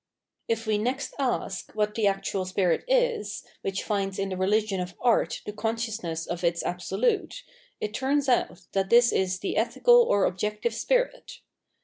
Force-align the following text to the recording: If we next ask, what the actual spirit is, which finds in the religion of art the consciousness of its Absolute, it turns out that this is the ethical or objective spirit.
If 0.47 0.65
we 0.65 0.79
next 0.79 1.13
ask, 1.19 1.71
what 1.75 1.93
the 1.93 2.07
actual 2.07 2.43
spirit 2.45 2.83
is, 2.87 3.43
which 3.61 3.83
finds 3.83 4.17
in 4.17 4.29
the 4.29 4.35
religion 4.35 4.79
of 4.79 4.95
art 4.99 5.41
the 5.45 5.53
consciousness 5.53 6.25
of 6.25 6.43
its 6.43 6.63
Absolute, 6.63 7.43
it 7.79 7.93
turns 7.93 8.27
out 8.27 8.61
that 8.71 8.89
this 8.89 9.11
is 9.11 9.37
the 9.37 9.57
ethical 9.57 10.01
or 10.01 10.23
objective 10.25 10.73
spirit. 10.73 11.41